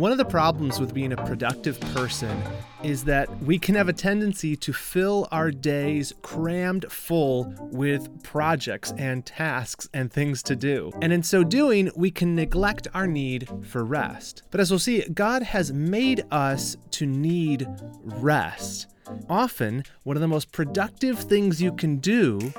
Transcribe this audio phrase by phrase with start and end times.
[0.00, 2.42] One of the problems with being a productive person
[2.82, 8.94] is that we can have a tendency to fill our days crammed full with projects
[8.96, 10.90] and tasks and things to do.
[11.02, 14.42] And in so doing, we can neglect our need for rest.
[14.50, 17.68] But as we'll see, God has made us to need
[18.02, 18.86] rest.
[19.28, 22.54] Often, one of the most productive things you can do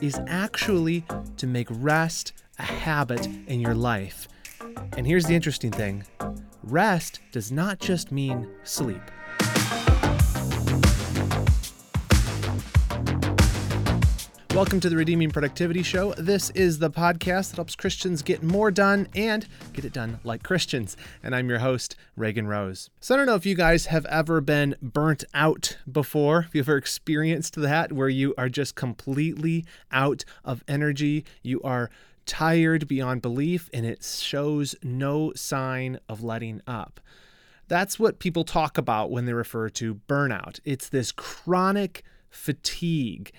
[0.00, 1.04] is actually
[1.38, 4.28] to make rest a habit in your life.
[4.96, 6.04] And here's the interesting thing
[6.64, 9.02] rest does not just mean sleep.
[14.54, 16.14] Welcome to the Redeeming Productivity Show.
[16.14, 20.44] This is the podcast that helps Christians get more done and get it done like
[20.44, 20.96] Christians.
[21.24, 22.88] And I'm your host, Reagan Rose.
[23.00, 26.68] So I don't know if you guys have ever been burnt out before, if you've
[26.68, 31.90] ever experienced that where you are just completely out of energy, you are
[32.26, 37.00] tired beyond belief, and it shows no sign of letting up.
[37.68, 40.60] That's what people talk about when they refer to burnout.
[40.64, 43.32] It's this chronic fatigue.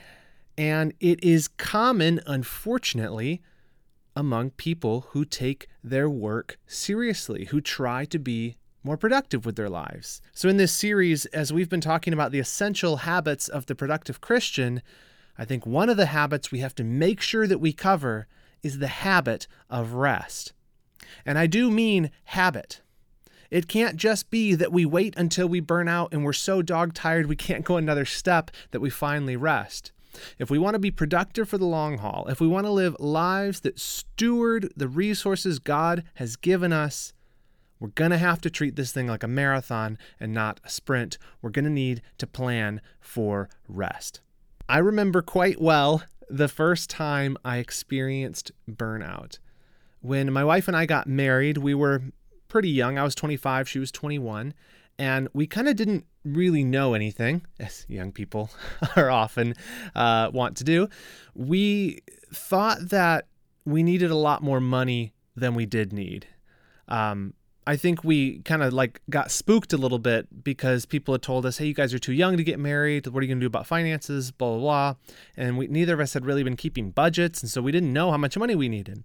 [0.58, 3.42] And it is common, unfortunately,
[4.16, 9.70] among people who take their work seriously, who try to be more productive with their
[9.70, 10.22] lives.
[10.32, 14.22] So, in this series, as we've been talking about the essential habits of the productive
[14.22, 14.82] Christian,
[15.38, 18.28] I think one of the habits we have to make sure that we cover
[18.66, 20.52] is the habit of rest.
[21.24, 22.82] And I do mean habit.
[23.52, 26.96] It can't just be that we wait until we burn out and we're so dog
[26.96, 29.92] tired we can't go another step that we finally rest.
[30.40, 32.96] If we want to be productive for the long haul, if we want to live
[33.00, 37.14] lives that steward the resources God has given us,
[37.80, 41.20] we're going to have to treat this thing like a marathon and not a sprint.
[41.40, 44.22] We're going to need to plan for rest.
[44.68, 49.40] I remember quite well the first time I experienced burnout.
[50.02, 52.02] When my wife and I got married, we were
[52.48, 52.98] pretty young.
[52.98, 54.54] I was 25, she was 21,
[54.98, 58.50] and we kind of didn't really know anything, as young people
[58.96, 59.56] are often
[59.96, 60.88] uh, want to do.
[61.34, 62.02] We
[62.34, 63.28] thought that
[63.66, 66.28] we needed a lot more money than we did need.
[66.88, 67.34] Um,
[67.68, 71.46] I think we kind of like got spooked a little bit because people had told
[71.46, 73.08] us, "Hey, you guys are too young to get married.
[73.08, 74.96] What are you going to do about finances?" Blah blah blah,
[75.36, 78.12] and we neither of us had really been keeping budgets, and so we didn't know
[78.12, 79.04] how much money we needed.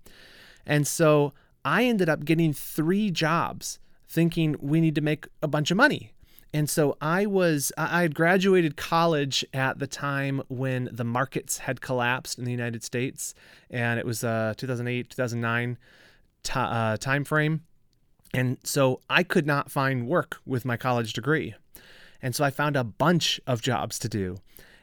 [0.66, 1.32] And so
[1.64, 6.12] I ended up getting three jobs, thinking we need to make a bunch of money.
[6.52, 11.80] And so I was I had graduated college at the time when the markets had
[11.80, 13.34] collapsed in the United States,
[13.70, 15.78] and it was uh, 2008 2009
[16.42, 17.62] t- uh, time frame
[18.32, 21.54] and so I could not find work with my college degree.
[22.22, 24.38] And so I found a bunch of jobs to do.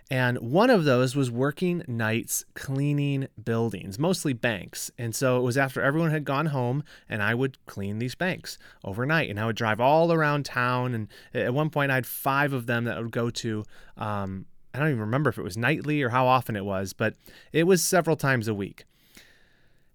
[0.10, 4.90] And one of those was working nights cleaning buildings, mostly banks.
[4.98, 8.58] And so it was after everyone had gone home, and I would clean these banks
[8.86, 9.30] overnight.
[9.30, 10.94] And I would drive all around town.
[10.94, 13.66] And at one point, I had five of them that I would go to.
[13.98, 17.16] Um, I don't even remember if it was nightly or how often it was, but
[17.52, 18.86] it was several times a week.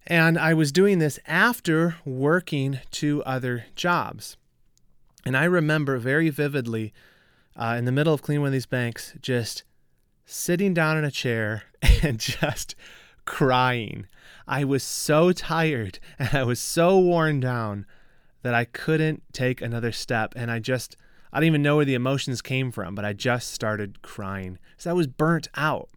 [0.05, 4.37] And I was doing this after working two other jobs.
[5.25, 6.93] And I remember very vividly
[7.55, 9.63] uh, in the middle of cleaning one of these banks, just
[10.25, 11.63] sitting down in a chair
[12.03, 12.75] and just
[13.25, 14.07] crying.
[14.47, 17.85] I was so tired and I was so worn down
[18.41, 20.33] that I couldn't take another step.
[20.35, 20.97] And I just,
[21.31, 24.59] I don't even know where the emotions came from, but I just started crying.
[24.77, 25.89] So I was burnt out.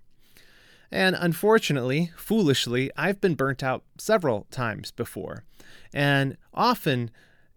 [0.91, 5.45] And unfortunately, foolishly, I've been burnt out several times before.
[5.93, 7.11] And often,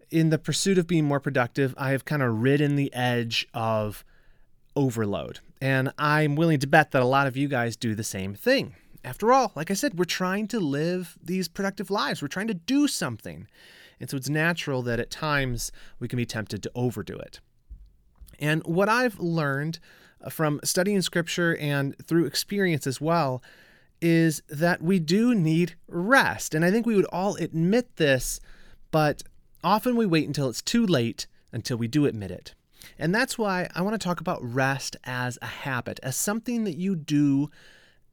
[0.10, 4.04] in the pursuit of being more productive, I have kind of ridden the edge of
[4.76, 5.40] overload.
[5.62, 8.76] And I'm willing to bet that a lot of you guys do the same thing.
[9.04, 12.54] After all, like I said, we're trying to live these productive lives, we're trying to
[12.54, 13.48] do something.
[14.00, 17.40] And so it's natural that at times we can be tempted to overdo it.
[18.40, 19.80] And what I've learned
[20.30, 23.42] from studying scripture and through experience as well
[24.02, 26.54] is that we do need rest.
[26.56, 28.40] And I think we would all admit this,
[28.92, 29.24] but
[29.64, 32.54] often we wait until it's too late until we do admit it.
[32.98, 36.78] And that's why I want to talk about rest as a habit, as something that
[36.78, 37.50] you do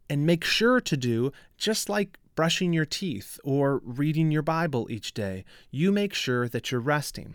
[0.09, 5.15] and make sure to do, just like brushing your teeth or reading your Bible each
[5.15, 5.45] day.
[5.71, 7.35] You make sure that you're resting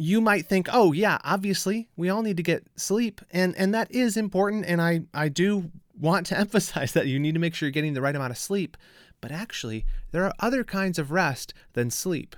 [0.00, 3.90] you might think, "Oh yeah, obviously we all need to get sleep." And and that
[3.90, 7.66] is important and I I do want to emphasize that you need to make sure
[7.66, 8.78] you're getting the right amount of sleep.
[9.20, 12.34] But actually, there are other kinds of rest than sleep.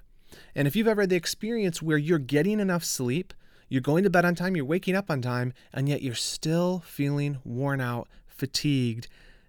[0.56, 3.32] And if you've ever had the experience where you're getting enough sleep,
[3.68, 6.82] you're going to bed on time, you're waking up on time, and yet you're still
[6.84, 9.06] feeling worn out, fatigued,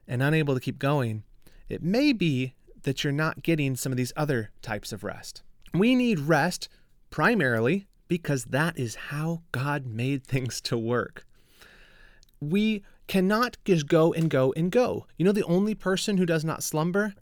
[0.08, 1.24] and unable to keep going,
[1.68, 5.42] it may be that you're not getting some of these other types of rest.
[5.74, 6.70] We need rest
[7.10, 11.26] primarily because that is how God made things to work.
[12.40, 15.08] We cannot just go and go and go.
[15.18, 17.16] You know, the only person who does not slumber?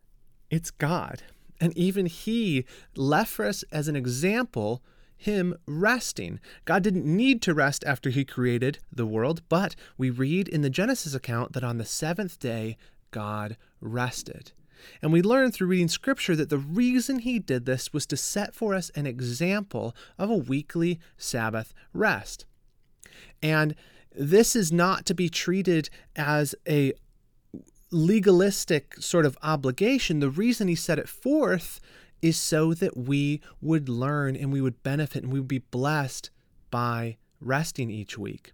[0.49, 1.23] It's God.
[1.61, 4.83] And even He left for us as an example
[5.15, 6.39] him resting.
[6.65, 10.69] God didn't need to rest after he created the world, but we read in the
[10.69, 12.75] Genesis account that on the seventh day,
[13.11, 14.51] God rested.
[15.01, 18.54] And we learn through reading scripture that the reason he did this was to set
[18.54, 22.45] for us an example of a weekly Sabbath rest.
[23.42, 23.75] And
[24.13, 26.94] this is not to be treated as a
[27.92, 30.19] legalistic sort of obligation.
[30.19, 31.80] The reason he set it forth
[32.22, 36.30] is so that we would learn and we would benefit and we would be blessed
[36.69, 38.54] by resting each week.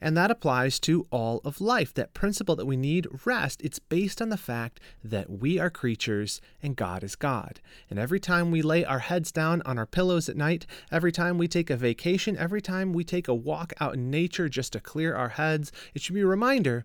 [0.00, 1.94] And that applies to all of life.
[1.94, 6.40] That principle that we need rest, it's based on the fact that we are creatures
[6.62, 7.60] and God is God.
[7.88, 11.38] And every time we lay our heads down on our pillows at night, every time
[11.38, 14.80] we take a vacation, every time we take a walk out in nature just to
[14.80, 16.84] clear our heads, it should be a reminder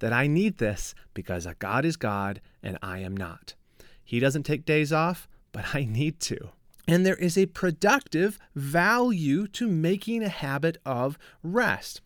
[0.00, 3.54] that I need this because God is God and I am not.
[4.04, 6.50] He doesn't take days off but I need to.
[6.86, 12.00] And there is a productive value to making a habit of rest.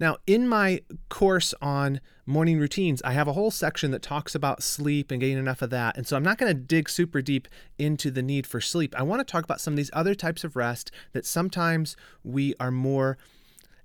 [0.00, 4.62] Now, in my course on morning routines, I have a whole section that talks about
[4.62, 5.96] sleep and getting enough of that.
[5.96, 8.94] And so I'm not going to dig super deep into the need for sleep.
[8.98, 12.54] I want to talk about some of these other types of rest that sometimes we
[12.58, 13.18] are more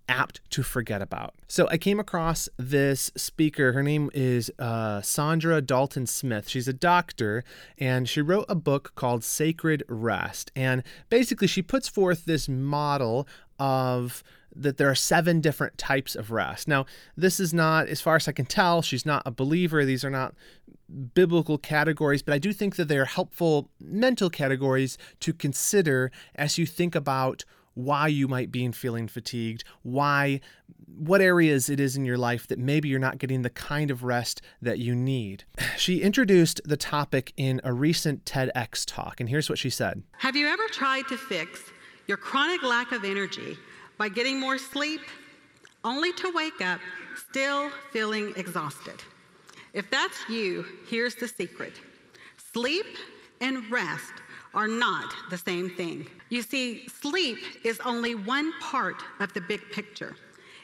[0.10, 1.36] apt to forget about.
[1.48, 3.74] So I came across this speaker.
[3.74, 6.50] Her name is uh, Saundra Dalton Smith.
[6.50, 7.44] She's a doctor,
[7.78, 10.52] and she wrote a book called Sacred Rest.
[10.56, 13.28] And basically, she puts forth this model
[13.60, 14.24] of
[14.62, 16.68] that there are seven different types of rest.
[16.68, 16.86] Now,
[17.16, 19.86] this is not, as far as I can tell, she's not a believer.
[19.86, 20.36] These are not
[21.14, 26.58] biblical categories, but I do think that they are helpful mental categories to consider as
[26.58, 27.46] you think about
[27.76, 30.42] why you might be feeling fatigued, why
[30.86, 34.04] what areas it is in your life that maybe you're not getting the kind of
[34.04, 35.46] rest that you need.
[35.78, 40.04] She introduced the topic in a recent TEDx talk, and here's what she said.
[40.18, 41.62] Have you ever tried to fix
[42.06, 43.58] your chronic lack of energy
[44.00, 45.02] by getting more sleep
[45.84, 46.80] only to wake up
[47.30, 49.04] still feeling exhausted?
[49.74, 51.74] If that's you, here's the secret.
[52.52, 52.88] Sleep
[53.42, 54.14] and rest
[54.56, 56.08] are not the same thing.
[56.30, 60.16] You see, sleep is only one part of the big picture,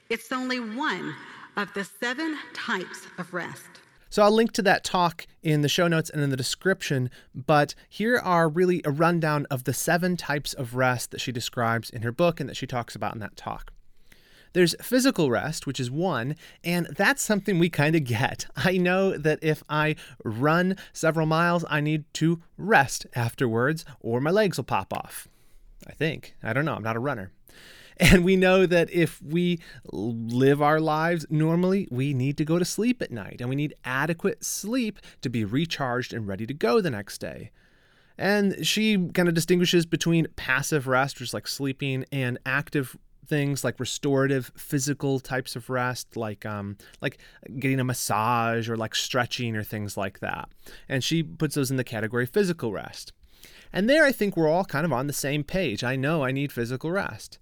[0.10, 1.14] it's only one
[1.58, 3.82] of the seven types of rest.
[4.16, 7.76] So I'll link to that talk in the show notes and in the description, but
[7.90, 12.02] here are really a rundown of the seven types of rest that she describes in
[12.02, 13.74] her book and that she talks about in that talk.
[14.54, 18.46] There's physical rest, which is one, and that's something we kind of get.
[18.56, 24.32] I know that if I run several miles, I need to rest afterwards, or my
[24.32, 25.28] legs will pop off.
[25.86, 26.36] I think.
[26.42, 26.76] I don't know.
[26.76, 27.34] I'm not a runner.
[27.98, 29.60] And we know that if we
[29.92, 33.74] live our lives normally, we need to go to sleep at night and we need
[33.86, 37.52] adequate sleep to be recharged and ready to go the next day.
[38.18, 42.98] And she kind of distinguishes between passive rest, just like sleeping, and active
[43.28, 47.18] things like restorative physical types of rest like um like
[47.58, 50.48] getting a massage or like stretching or things like that.
[50.88, 53.14] And she puts those in the category physical rest.
[53.74, 55.84] And there i think we're all kind of on the same page.
[55.84, 57.40] I know i need physical rest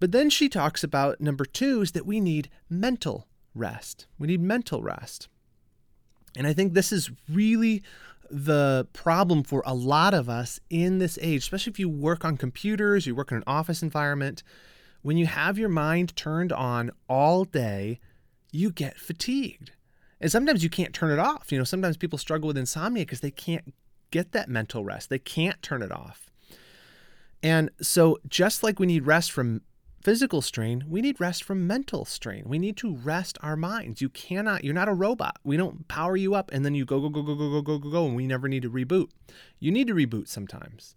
[0.00, 4.40] but then she talks about number 2 is that we need mental rest we need
[4.40, 5.28] mental rest
[6.36, 7.82] and i think this is really
[8.30, 12.36] the problem for a lot of us in this age, especially if you work on
[12.36, 14.42] computers, you work in an office environment,
[15.02, 18.00] when you have your mind turned on all day,
[18.52, 19.72] you get fatigued.
[20.20, 21.52] And sometimes you can't turn it off.
[21.52, 23.72] You know, sometimes people struggle with insomnia because they can't
[24.10, 25.10] get that mental rest.
[25.10, 26.30] They can't turn it off.
[27.40, 29.60] And so, just like we need rest from
[30.02, 32.44] physical strain, we need rest from mental strain.
[32.46, 34.00] We need to rest our minds.
[34.00, 35.38] You cannot, you're not a robot.
[35.44, 37.78] We don't power you up and then you go, go, go, go, go, go, go,
[37.78, 39.08] go, go, and we never need to reboot.
[39.58, 40.94] You need to reboot sometimes.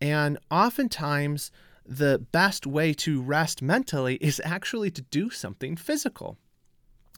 [0.00, 1.50] And oftentimes,
[1.84, 6.38] the best way to rest mentally is actually to do something physical.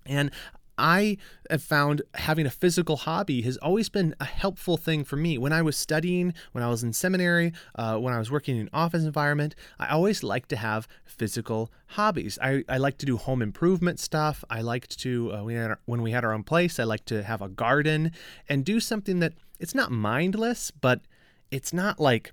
[0.07, 0.31] And
[0.77, 1.19] I
[1.51, 5.39] have found having a physical hobby has always been a helpful thing for me.
[5.39, 8.63] When I was studying, when I was in seminary, uh, when I was working in
[8.63, 12.39] an office environment, I always liked to have physical hobbies.
[12.43, 14.45] I, I like to do home improvement stuff.
[14.51, 17.23] I liked to, uh, we our, when we had our own place, I like to
[17.23, 18.13] have a garden
[18.49, 21.01] and do something that it's not mindless, but
[21.51, 22.33] it's not like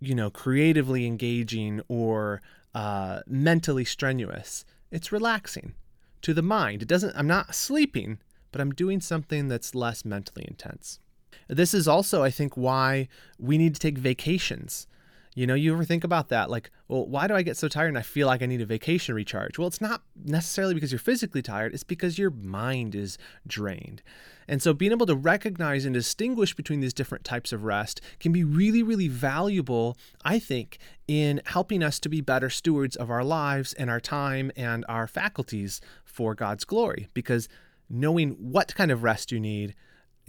[0.00, 2.40] you know, creatively engaging or
[2.74, 4.64] uh, mentally strenuous.
[4.90, 5.74] It's relaxing
[6.22, 6.82] to the mind.
[6.82, 8.18] It doesn't, I'm not sleeping,
[8.52, 11.00] but I'm doing something that's less mentally intense.
[11.48, 13.08] This is also, I think, why
[13.38, 14.86] we need to take vacations.
[15.34, 16.50] You know, you ever think about that?
[16.50, 18.66] Like, well, why do I get so tired and I feel like I need a
[18.66, 19.58] vacation recharge?
[19.58, 24.02] Well, it's not necessarily because you're physically tired, it's because your mind is drained.
[24.48, 28.32] And so, being able to recognize and distinguish between these different types of rest can
[28.32, 33.22] be really, really valuable, I think, in helping us to be better stewards of our
[33.22, 35.80] lives and our time and our faculties
[36.20, 37.08] for God's glory.
[37.14, 37.48] Because
[37.88, 39.74] knowing what kind of rest you need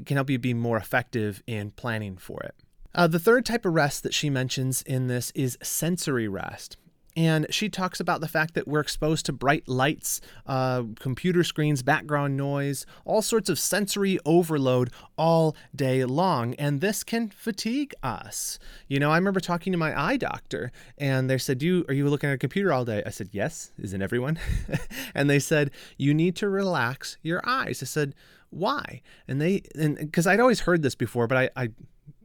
[0.05, 2.55] can help you be more effective in planning for it.
[2.95, 6.77] Uh, the third type of rest that she mentions in this is sensory rest.
[7.15, 11.84] And she talks about the fact that we're exposed to bright lights, uh, computer screens,
[11.84, 16.53] background noise, all sorts of sensory overload all day long.
[16.56, 18.60] And this can fatigue us.
[18.88, 22.08] You know, I remember talking to my eye doctor and they said, you, Are you
[22.10, 23.03] looking at a computer all day?
[23.06, 23.72] I said, Yes.
[23.77, 24.39] Isn't everyone?
[25.15, 27.82] and they said, You need to relax your eyes.
[27.84, 28.15] I said,
[28.50, 29.01] Why?
[29.27, 31.70] And they, and because I'd always heard this before, but I, I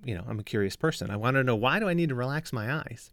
[0.06, 1.10] you know, I'm a curious person.
[1.10, 3.10] I want to know why do I need to relax my eyes?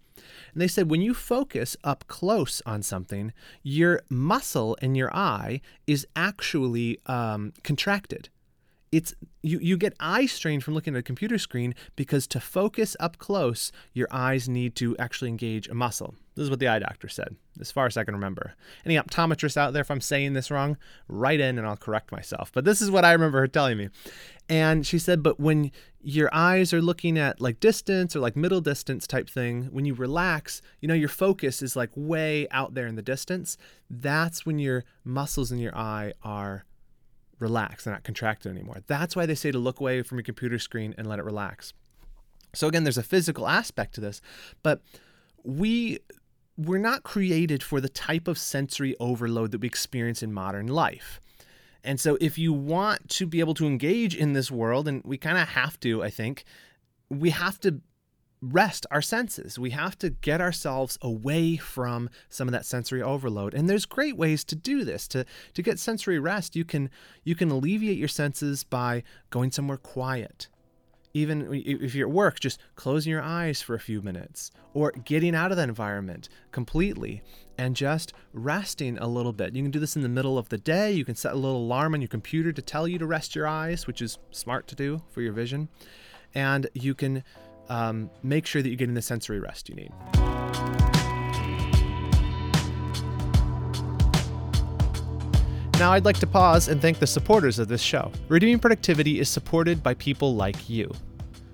[0.54, 3.34] And they said when you focus up close on something,
[3.64, 8.30] your muscle in your eye is actually um, contracted.
[8.94, 12.96] It's you, you get eye strain from looking at a computer screen because to focus
[13.00, 16.14] up close, your eyes need to actually engage a muscle.
[16.36, 18.54] This is what the eye doctor said, as far as I can remember.
[18.86, 22.52] Any optometrists out there, if I'm saying this wrong, write in and I'll correct myself.
[22.54, 23.90] But this is what I remember her telling me.
[24.48, 28.62] And she said, but when your eyes are looking at like distance or like middle
[28.62, 32.86] distance type thing, when you relax, you know, your focus is like way out there
[32.86, 33.58] in the distance.
[33.90, 36.66] That's when your muscles in your eye are
[37.44, 38.78] relaxed, they're not contracted anymore.
[38.88, 41.74] That's why they say to look away from your computer screen and let it relax.
[42.54, 44.22] So again, there's a physical aspect to this,
[44.64, 44.82] but
[45.44, 46.00] we
[46.58, 51.20] we're not created for the type of sensory overload that we experience in modern life.
[51.84, 55.18] And so, if you want to be able to engage in this world, and we
[55.18, 56.46] kind of have to, I think,
[57.10, 57.82] we have to
[58.44, 59.58] rest our senses.
[59.58, 63.54] We have to get ourselves away from some of that sensory overload.
[63.54, 65.08] And there's great ways to do this.
[65.10, 66.90] To to get sensory rest, you can
[67.24, 70.48] you can alleviate your senses by going somewhere quiet
[71.14, 75.36] even if you're at work, just closing your eyes for a few minutes or getting
[75.36, 77.22] out of that environment completely
[77.58, 79.56] and just resting a little bit.
[79.56, 80.92] You can do this in the middle of the day.
[80.92, 83.48] You can set a little alarm on your computer to tell you to rest your
[83.48, 85.70] eyes, which is smart to do for your vision.
[86.34, 87.24] And you can
[87.70, 89.92] um, make sure that you're getting the sensory rest you need.
[95.80, 98.12] Now, I'd like to pause and thank the supporters of this show.
[98.30, 100.90] Redeeming Productivity is supported by people like you.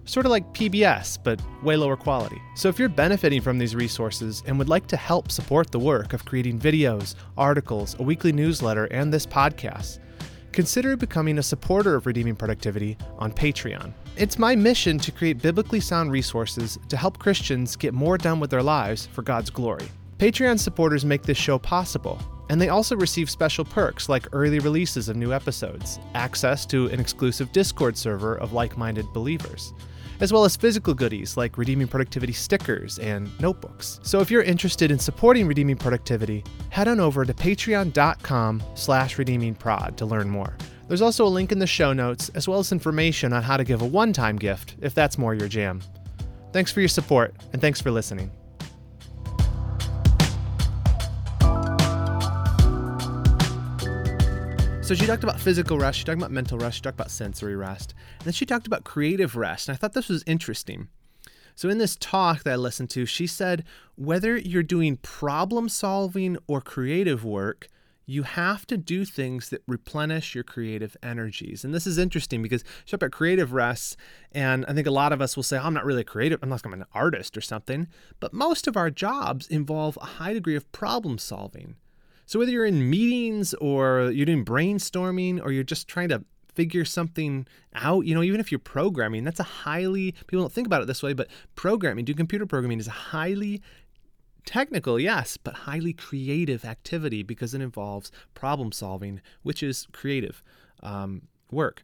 [0.06, 2.42] Sort of like PBS, but way lower quality.
[2.56, 6.14] So if you're benefiting from these resources and would like to help support the work
[6.14, 10.00] of creating videos, articles, a weekly newsletter, and this podcast,
[10.52, 13.94] consider becoming a supporter of Redeeming Productivity on Patreon.
[14.20, 18.50] It's my mission to create biblically sound resources to help Christians get more done with
[18.50, 19.88] their lives for God's glory.
[20.18, 25.08] Patreon supporters make this show possible, and they also receive special perks like early releases
[25.08, 29.72] of new episodes, access to an exclusive Discord server of like minded believers,
[30.20, 34.02] as well as physical goodies like Redeeming Productivity stickers and notebooks.
[34.04, 39.96] So if you're interested in supporting Redeeming Productivity, head on over to patreon.com slash redeemingprod
[39.96, 40.58] to learn more.
[40.90, 43.64] There's also a link in the show notes, as well as information on how to
[43.64, 45.84] give a one-time gift if that's more your jam.
[46.52, 48.32] Thanks for your support, and thanks for listening.
[54.82, 57.56] So she talked about physical rest, she talked about mental rest, she talked about sensory
[57.56, 59.70] rest, and then she talked about creative rest.
[59.70, 60.88] And I thought this was interesting.
[61.54, 63.64] So in this talk that I listened to, she said
[63.96, 67.68] whether you're doing problem solving or creative work,
[68.10, 71.64] you have to do things that replenish your creative energies.
[71.64, 73.96] And this is interesting because she talked about creative rests,
[74.32, 76.66] and I think a lot of us will say, oh, I'm not really creative, not
[76.66, 77.88] I'm an artist or something.
[78.20, 81.76] But most of our jobs involve a high degree of problem solving.
[82.26, 86.24] So whether you're in meetings or you're doing brainstorming or you're just trying to
[86.56, 90.68] figure something out, you know, even if you're programming, that's a highly people don't think
[90.68, 93.62] about it this way, but programming, do computer programming is a highly
[94.50, 100.44] technical, yes, but highly creative activity because it involves problem solving, which is creative
[100.82, 101.84] um, work.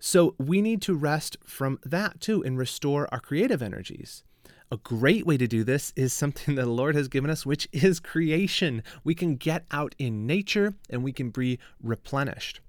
[0.00, 4.24] So we need to rest from that too and restore our creative energies.
[4.70, 7.68] A great way to do this is something that the Lord has given us, which
[7.72, 8.82] is creation.
[9.04, 12.60] We can get out in nature and we can be replenished.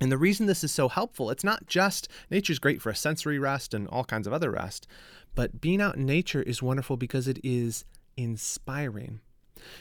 [0.00, 3.40] And the reason this is so helpful, it's not just nature's great for a sensory
[3.40, 4.86] rest and all kinds of other rest,
[5.34, 7.84] but being out in nature is wonderful because it is
[8.16, 9.20] inspiring.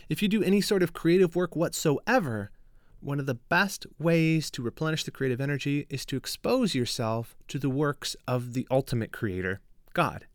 [0.10, 2.52] If you do any sort of creative work whatsoever,
[3.00, 7.60] one of the best ways to replenish the creative energy is to expose yourself to
[7.60, 9.60] the works of the ultimate creator,
[9.94, 10.25] God.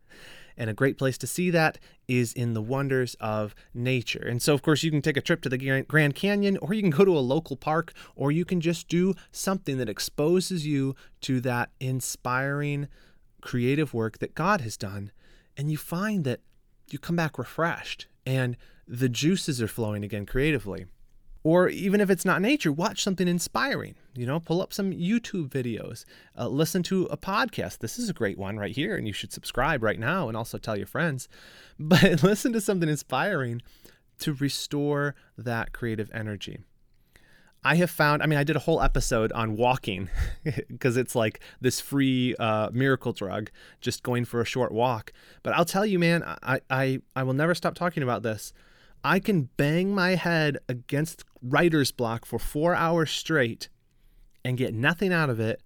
[0.54, 1.78] And a great place to see that
[2.08, 4.26] is in the wonders of nature.
[4.26, 6.82] And so, of course, you can take a trip to the Grand Canyon, or you
[6.82, 10.96] can go to a local park, or you can just do something that exposes you
[11.20, 12.88] to that inspiring
[13.40, 15.12] creative work that God has done.
[15.56, 16.40] And you find that
[16.92, 20.86] you come back refreshed and the juices are flowing again creatively.
[21.44, 23.94] Or even if it's not nature, watch something inspiring.
[24.14, 26.04] You know, pull up some YouTube videos,
[26.36, 27.78] uh, listen to a podcast.
[27.78, 30.58] This is a great one right here, and you should subscribe right now and also
[30.58, 31.28] tell your friends.
[31.78, 33.62] But listen to something inspiring
[34.18, 36.58] to restore that creative energy.
[37.64, 40.08] I have found, I mean, I did a whole episode on walking
[40.44, 43.50] because it's like this free uh, miracle drug,
[43.80, 45.12] just going for a short walk.
[45.42, 48.52] But I'll tell you, man, I, I, I will never stop talking about this.
[49.02, 53.68] I can bang my head against writer's block for four hours straight
[54.44, 55.62] and get nothing out of it,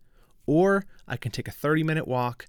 [0.47, 2.47] or I can take a 30 minute walk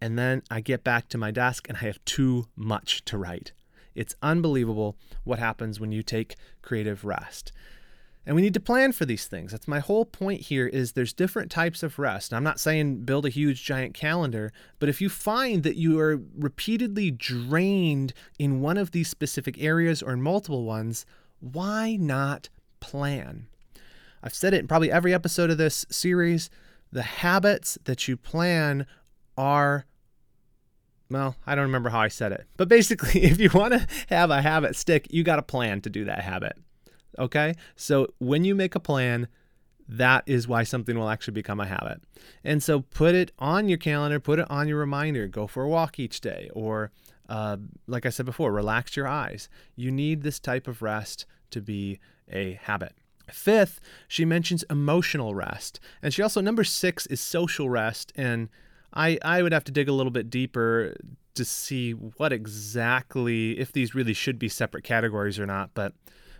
[0.00, 3.52] and then I get back to my desk and I have too much to write.
[3.94, 7.52] It's unbelievable what happens when you take creative rest.
[8.26, 9.52] And we need to plan for these things.
[9.52, 12.34] That's my whole point here is there's different types of rest.
[12.34, 16.20] I'm not saying build a huge giant calendar, but if you find that you are
[16.36, 21.06] repeatedly drained in one of these specific areas or in multiple ones,
[21.38, 22.48] why not
[22.80, 23.46] plan?
[24.24, 26.50] I've said it in probably every episode of this series.
[26.90, 28.86] The habits that you plan
[29.38, 29.86] are
[31.08, 32.46] well, I don't remember how I said it.
[32.56, 35.90] But basically, if you want to have a habit stick, you got to plan to
[35.90, 36.58] do that habit.
[37.18, 37.54] Okay.
[37.74, 39.28] So when you make a plan,
[39.88, 42.02] that is why something will actually become a habit.
[42.42, 45.68] And so put it on your calendar, put it on your reminder, go for a
[45.68, 46.90] walk each day, or
[47.28, 47.56] uh,
[47.86, 49.48] like I said before, relax your eyes.
[49.76, 52.94] You need this type of rest to be a habit.
[53.30, 55.80] Fifth, she mentions emotional rest.
[56.02, 58.12] And she also, number six is social rest.
[58.16, 58.48] And
[58.92, 60.96] I, I would have to dig a little bit deeper
[61.34, 65.70] to see what exactly, if these really should be separate categories or not.
[65.74, 65.92] But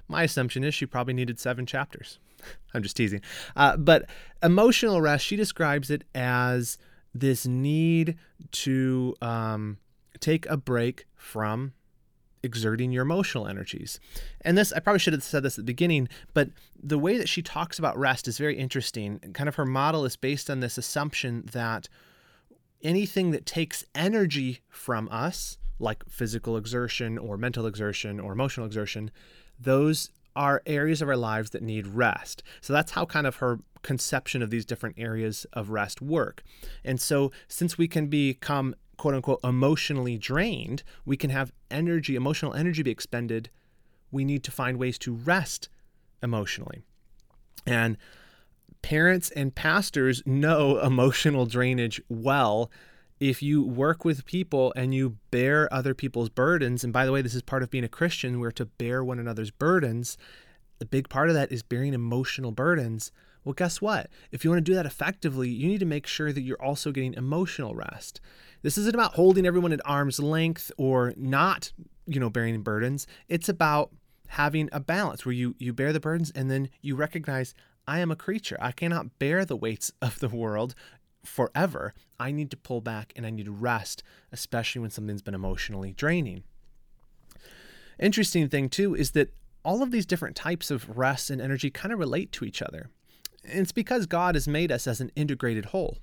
[0.09, 2.19] my assumption is she probably needed seven chapters.
[2.75, 3.21] I'm just teasing.
[3.54, 4.09] Uh, but
[4.43, 6.78] emotional rest, she describes it as
[7.15, 8.17] this need
[8.52, 9.78] to um,
[10.21, 11.73] take a break from
[12.43, 13.99] exerting your emotional energies.
[14.43, 17.28] And this, I probably should have said this at the beginning, but the way that
[17.28, 19.19] she talks about rest is very interesting.
[19.35, 21.89] Kind of her model is based on this assumption that
[22.83, 29.11] anything that takes energy from us, like physical exertion or mental exertion or emotional exertion,
[29.58, 32.42] those are areas of our lives that need rest.
[32.60, 36.42] So that's how kind of her conception of these different areas of rest work.
[36.84, 42.52] And so since we can become quote unquote emotionally drained, we can have energy, emotional
[42.52, 43.50] energy be expended.
[44.10, 45.69] We need to find ways to rest
[46.23, 46.82] emotionally.
[47.66, 47.97] And
[48.82, 52.71] parents and pastors know emotional drainage well
[53.19, 57.23] if you work with people and you bear other people's burdens, and by the way,
[57.23, 60.19] this is part of being a Christian, we're to bear one another's burdens.
[60.79, 63.13] The big part of that is bearing emotional burdens.
[63.45, 64.11] Well, guess what?
[64.33, 66.91] If you want to do that effectively, you need to make sure that you're also
[66.91, 68.21] getting emotional rest.
[68.63, 71.73] This isn't about holding everyone at arm's length or not,
[72.07, 73.07] you know, bearing burdens.
[73.29, 73.91] It's about
[74.29, 77.55] having a balance where you you bear the burdens and then you recognize
[77.87, 78.57] I am a creature.
[78.61, 80.75] I cannot bear the weights of the world
[81.26, 81.95] forever.
[82.19, 85.93] I need to pull back and I need to rest, especially when something's been emotionally
[85.93, 86.45] draining.
[87.99, 89.32] Interesting thing, too, is that
[89.65, 92.91] all of these different types of rest and energy kind of relate to each other.
[93.43, 95.99] It's because God has made us as an integrated whole.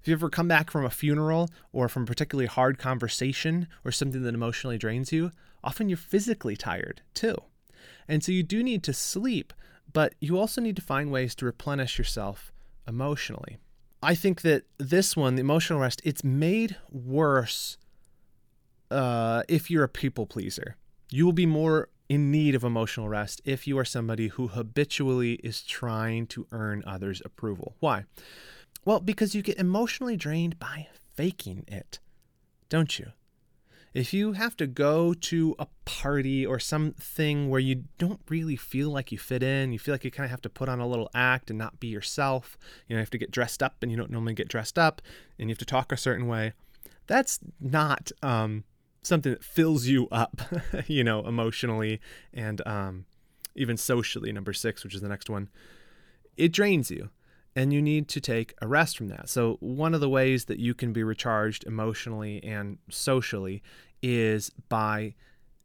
[0.00, 3.92] If you ever come back from a funeral or from a particularly hard conversation or
[3.92, 5.30] something that emotionally drains you,
[5.62, 7.36] often you're physically tired too.
[8.08, 9.52] And so you do need to sleep,
[9.92, 12.52] but you also need to find ways to replenish yourself
[12.88, 13.58] emotionally.
[14.02, 17.76] I think that this one, the emotional rest, it's made worse
[18.90, 20.76] uh, if you're a people pleaser.
[21.10, 25.34] You will be more in need of emotional rest if you are somebody who habitually
[25.44, 27.76] is trying to earn others' approval.
[27.80, 28.04] Why?
[28.84, 31.98] Well, because you get emotionally drained by faking it,
[32.68, 33.12] don't you?
[33.92, 38.90] If you have to go to a party or something where you don't really feel
[38.90, 40.86] like you fit in, you feel like you kind of have to put on a
[40.86, 43.90] little act and not be yourself, you know, you have to get dressed up and
[43.90, 45.02] you don't normally get dressed up
[45.38, 46.52] and you have to talk a certain way,
[47.08, 48.62] that's not um,
[49.02, 50.40] something that fills you up,
[50.86, 52.00] you know, emotionally
[52.32, 53.06] and um,
[53.56, 54.30] even socially.
[54.30, 55.48] Number six, which is the next one,
[56.36, 57.10] it drains you
[57.60, 59.28] and you need to take a rest from that.
[59.28, 63.62] So, one of the ways that you can be recharged emotionally and socially
[64.02, 65.14] is by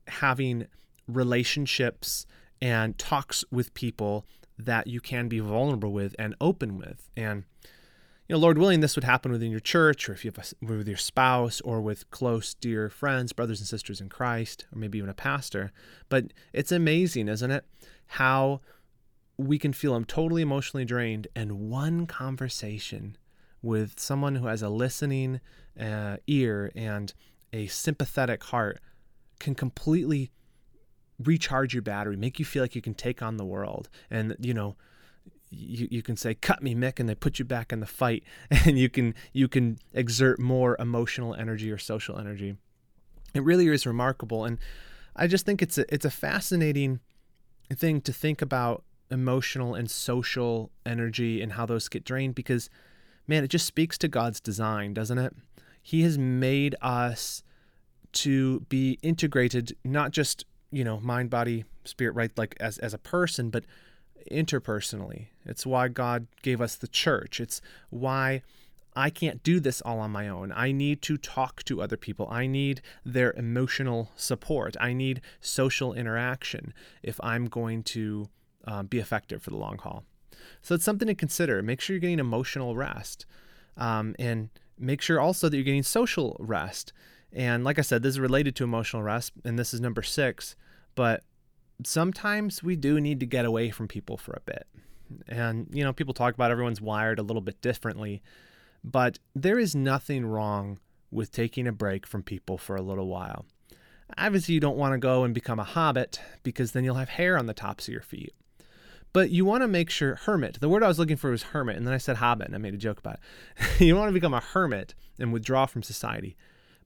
[0.07, 0.67] having
[1.07, 2.25] relationships
[2.61, 4.25] and talks with people
[4.59, 7.09] that you can be vulnerable with and open with.
[7.15, 7.45] And,
[8.27, 10.65] you know, Lord willing, this would happen within your church or if you have a,
[10.65, 14.97] with your spouse or with close, dear friends, brothers and sisters in Christ, or maybe
[14.97, 15.71] even a pastor.
[16.09, 17.63] But it's amazing, isn't it?
[18.07, 18.59] How
[19.37, 23.17] we can feel I'm totally emotionally drained, and one conversation
[23.61, 25.41] with someone who has a listening
[25.79, 27.13] uh, ear and
[27.51, 28.79] a sympathetic heart
[29.39, 30.31] can completely
[31.23, 33.89] recharge your battery, make you feel like you can take on the world.
[34.11, 34.75] And, you know,
[35.49, 38.23] you, you can say cut me mick and they put you back in the fight
[38.65, 42.57] and you can you can exert more emotional energy or social energy
[43.33, 44.57] it really is remarkable and
[45.15, 46.99] i just think it's a it's a fascinating
[47.73, 52.69] thing to think about emotional and social energy and how those get drained because
[53.27, 55.33] man it just speaks to god's design doesn't it
[55.81, 57.43] he has made us
[58.11, 62.97] to be integrated not just you know mind body spirit right like as as a
[62.97, 63.63] person but
[64.31, 65.27] interpersonally.
[65.45, 67.39] It's why God gave us the church.
[67.39, 68.41] It's why
[68.95, 70.53] I can't do this all on my own.
[70.55, 72.27] I need to talk to other people.
[72.29, 74.75] I need their emotional support.
[74.79, 78.29] I need social interaction if I'm going to
[78.65, 80.03] um, be effective for the long haul.
[80.61, 81.61] So it's something to consider.
[81.61, 83.25] Make sure you're getting emotional rest.
[83.77, 86.93] Um, and make sure also that you're getting social rest.
[87.31, 90.55] And like I said, this is related to emotional rest, and this is number six.
[90.95, 91.23] But
[91.83, 94.67] sometimes we do need to get away from people for a bit.
[95.27, 98.23] And, you know, people talk about everyone's wired a little bit differently,
[98.83, 100.79] but there is nothing wrong
[101.11, 103.45] with taking a break from people for a little while.
[104.17, 107.37] Obviously, you don't want to go and become a hobbit because then you'll have hair
[107.37, 108.33] on the tops of your feet.
[109.15, 111.77] But you want to make sure, hermit, the word I was looking for was hermit,
[111.77, 113.19] and then I said hobbit, and I made a joke about
[113.79, 113.79] it.
[113.85, 116.35] you want to become a hermit and withdraw from society.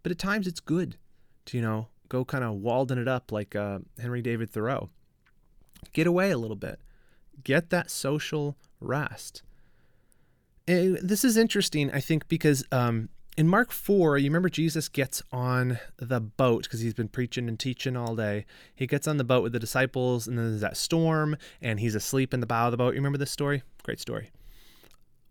[0.03, 0.97] But at times it's good
[1.45, 4.91] to, you know, go kind of Walden it up like uh, Henry David Thoreau.
[5.91, 6.79] Get away a little bit.
[7.43, 9.41] Get that social rest.
[10.67, 15.23] And this is interesting, I think, because um, in Mark 4, you remember Jesus gets
[15.31, 18.45] on the boat because he's been preaching and teaching all day.
[18.75, 21.95] He gets on the boat with the disciples, and then there's that storm, and he's
[21.95, 22.95] asleep in the bow of the boat.
[22.95, 23.63] You remember this story?
[23.81, 24.31] Great story.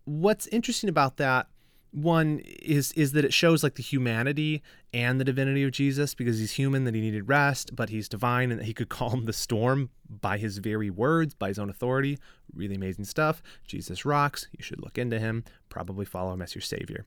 [0.07, 1.49] What's interesting about that
[1.91, 4.63] one is is that it shows like the humanity
[4.95, 8.51] and the divinity of Jesus because he's human that he needed rest but he's divine
[8.51, 12.19] and that he could calm the storm by his very words by his own authority
[12.55, 13.43] really amazing stuff.
[13.67, 14.49] Jesus rocks.
[14.53, 15.45] You should look into him.
[15.69, 17.07] Probably follow him as your savior.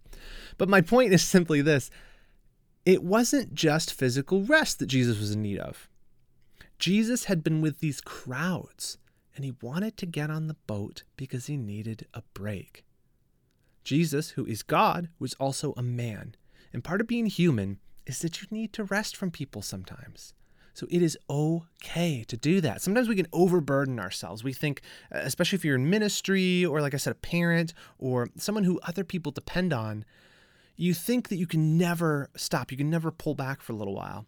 [0.57, 1.89] But my point is simply this.
[2.85, 5.87] It wasn't just physical rest that Jesus was in need of.
[6.79, 8.97] Jesus had been with these crowds
[9.35, 12.83] and he wanted to get on the boat because he needed a break.
[13.83, 16.35] Jesus, who is God, was also a man.
[16.73, 20.33] And part of being human is that you need to rest from people sometimes.
[20.73, 22.81] So it is okay to do that.
[22.81, 24.43] Sometimes we can overburden ourselves.
[24.43, 24.81] We think,
[25.13, 28.79] uh, especially if you're in ministry or, like I said, a parent or someone who
[28.83, 30.05] other people depend on,
[30.75, 32.71] you think that you can never stop.
[32.71, 34.25] You can never pull back for a little while.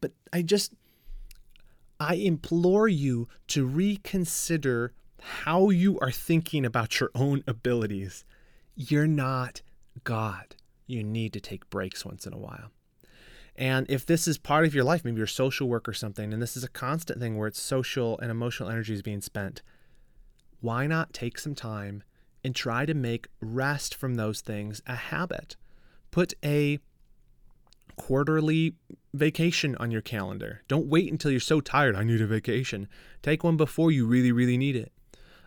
[0.00, 0.74] But I just,
[2.00, 8.24] I implore you to reconsider how you are thinking about your own abilities
[8.76, 9.62] you're not
[10.02, 10.56] God.
[10.86, 12.70] You need to take breaks once in a while.
[13.56, 16.42] And if this is part of your life, maybe your social work or something, and
[16.42, 19.62] this is a constant thing where it's social and emotional energy is being spent,
[20.60, 22.02] why not take some time
[22.42, 25.56] and try to make rest from those things a habit?
[26.10, 26.78] Put a
[27.96, 28.74] quarterly
[29.12, 30.62] vacation on your calendar.
[30.66, 32.88] Don't wait until you're so tired, I need a vacation.
[33.22, 34.92] Take one before you really, really need it.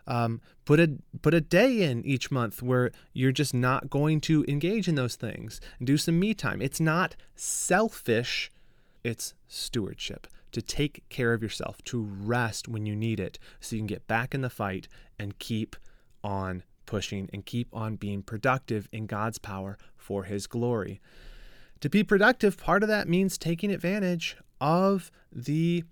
[0.08, 4.44] Um, put a put a day in each month where you're just not going to
[4.48, 5.60] engage in those things.
[5.84, 6.60] Do some me time.
[6.62, 8.50] It's not selfish.
[9.04, 13.80] It's stewardship to take care of yourself, to rest when you need it, so you
[13.80, 15.76] can get back in the fight and keep
[16.24, 21.00] on pushing and keep on being productive in God's power for His glory.
[21.80, 25.84] To be productive, part of that means taking advantage of the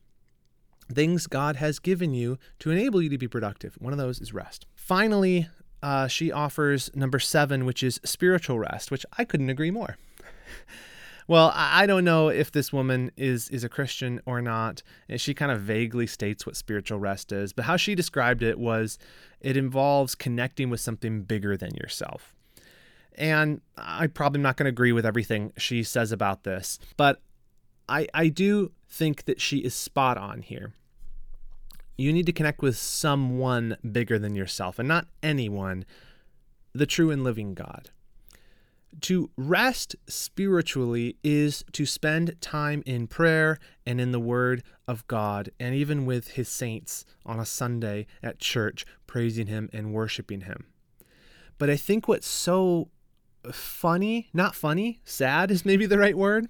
[0.92, 3.77] things God has given you to enable you to be productive.
[3.81, 4.66] One of those is rest.
[4.75, 5.49] Finally,
[5.83, 9.96] uh, she offers number seven, which is spiritual rest, which I couldn't agree more.
[11.29, 14.83] well, I don't know if this woman is is a Christian or not.
[15.16, 18.99] She kind of vaguely states what spiritual rest is, but how she described it was
[19.40, 22.35] it involves connecting with something bigger than yourself.
[23.18, 27.22] And I'm probably not going to agree with everything she says about this, but
[27.88, 30.75] I, I do think that she is spot on here.
[31.96, 35.85] You need to connect with someone bigger than yourself and not anyone,
[36.75, 37.90] the true and living God.
[39.03, 45.51] To rest spiritually is to spend time in prayer and in the Word of God,
[45.61, 50.66] and even with His saints on a Sunday at church, praising Him and worshiping Him.
[51.59, 52.88] But I think what's so
[53.53, 56.49] funny, not funny, sad is maybe the right word.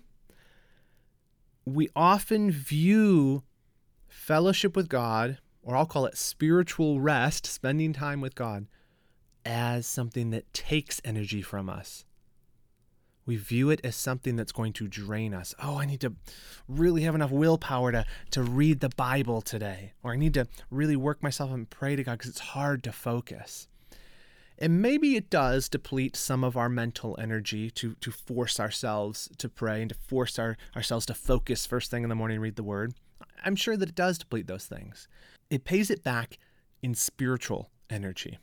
[1.66, 3.42] We often view
[4.07, 8.66] fellowship with God, or I'll call it spiritual rest, spending time with God,
[9.44, 12.05] as something that takes energy from us.
[13.26, 15.57] We view it as something that's going to drain us.
[15.61, 16.14] Oh, I need to
[16.68, 19.92] really have enough willpower to, to read the Bible today.
[20.05, 22.92] Or I need to really work myself and pray to God because it's hard to
[22.92, 23.66] focus.
[24.59, 29.49] And maybe it does deplete some of our mental energy to, to force ourselves to
[29.49, 32.57] pray and to force our, ourselves to focus first thing in the morning and read
[32.57, 32.95] the word.
[33.45, 35.09] I'm sure that it does deplete those things.
[35.51, 36.38] It pays it back
[36.83, 38.38] in spiritual energy.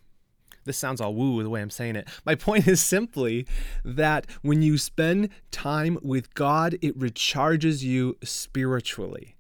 [0.65, 2.07] This sounds all woo the way I'm saying it.
[2.25, 3.45] My point is simply
[3.83, 9.35] that when you spend time with God, it recharges you spiritually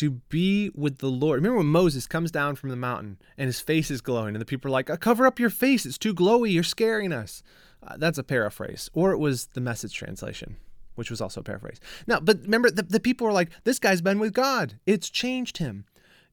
[0.00, 1.36] to be with the Lord.
[1.36, 4.46] Remember when Moses comes down from the mountain and his face is glowing, and the
[4.46, 7.42] people are like, uh, Cover up your face, it's too glowy, you're scaring us.
[7.86, 8.88] Uh, that's a paraphrase.
[8.94, 10.56] Or it was the message translation,
[10.94, 11.80] which was also a paraphrase.
[12.06, 15.58] Now, but remember, the, the people were like, This guy's been with God, it's changed
[15.58, 15.84] him.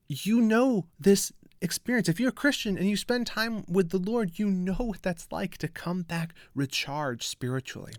[0.08, 2.08] You know this experience.
[2.08, 5.28] If you're a Christian and you spend time with the Lord, you know what that's
[5.30, 7.96] like to come back recharged spiritually.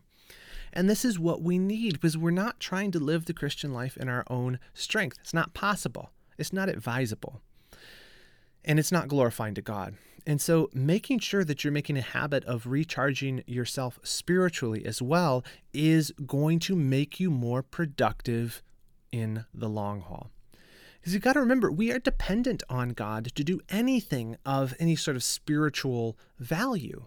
[0.72, 3.96] And this is what we need because we're not trying to live the Christian life
[3.96, 5.18] in our own strength.
[5.20, 7.40] It's not possible, it's not advisable,
[8.64, 9.94] and it's not glorifying to God.
[10.26, 15.42] And so, making sure that you're making a habit of recharging yourself spiritually as well
[15.72, 18.62] is going to make you more productive
[19.10, 20.30] in the long haul.
[21.00, 24.96] Because you've got to remember, we are dependent on God to do anything of any
[24.96, 27.06] sort of spiritual value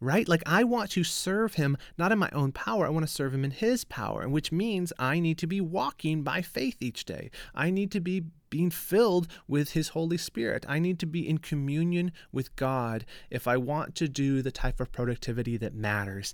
[0.00, 0.28] right?
[0.28, 3.34] Like I want to serve him not in my own power, I want to serve
[3.34, 7.04] him in his power, and which means I need to be walking by faith each
[7.04, 7.30] day.
[7.54, 10.64] I need to be being filled with his Holy Spirit.
[10.68, 14.80] I need to be in communion with God if I want to do the type
[14.80, 16.32] of productivity that matters.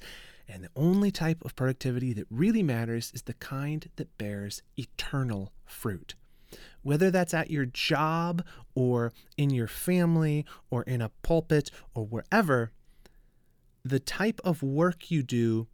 [0.49, 5.53] And the only type of productivity that really matters is the kind that bears eternal
[5.65, 6.15] fruit
[6.83, 8.45] whether that's at your job
[8.75, 12.73] or in your family or in a pulpit or wherever,
[13.85, 15.67] the type of work you do,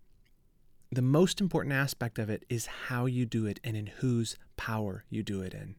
[0.90, 5.04] the most important aspect of it is how you do it and in whose power
[5.10, 5.76] you do it in.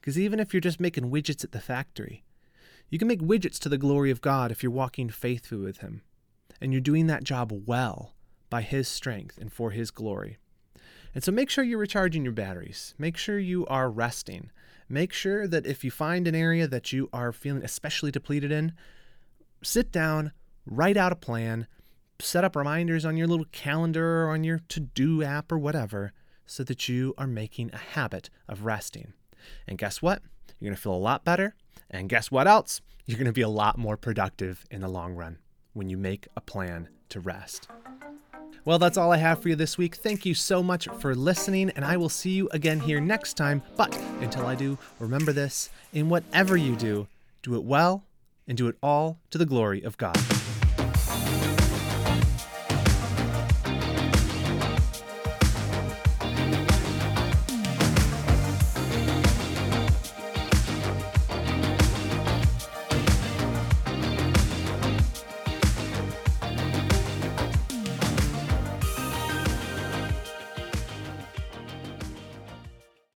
[0.00, 2.24] Because even if you're just making widgets at the factory,
[2.88, 6.02] you can make widgets to the glory of God if you're walking faithfully with Him.
[6.60, 8.14] And you're doing that job well
[8.48, 10.38] by His strength and for His glory.
[11.14, 12.94] And so make sure you're recharging your batteries.
[12.96, 14.50] Make sure you are resting.
[14.88, 18.72] Make sure that if you find an area that you are feeling especially depleted in,
[19.62, 20.32] sit down,
[20.70, 21.66] write out a plan,
[22.20, 26.12] set up reminders on your little calendar or on your to do app or whatever
[26.46, 29.12] so that you are making a habit of resting.
[29.66, 30.22] And guess what?
[30.58, 31.54] You're going to feel a lot better.
[31.90, 32.80] And guess what else?
[33.06, 35.38] You're going to be a lot more productive in the long run
[35.72, 37.68] when you make a plan to rest.
[38.64, 39.94] Well, that's all I have for you this week.
[39.94, 43.62] Thank you so much for listening, and I will see you again here next time.
[43.76, 47.06] But until I do, remember this in whatever you do,
[47.42, 48.04] do it well
[48.46, 50.18] and do it all to the glory of God.